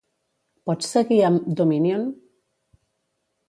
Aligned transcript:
Pots 0.69 0.87
seguir 0.95 1.21
amb 1.29 1.47
"Dominion"? 1.61 2.11